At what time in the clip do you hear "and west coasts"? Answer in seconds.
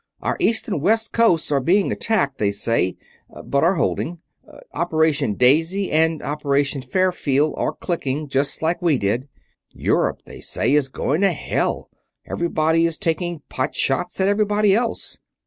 0.67-1.51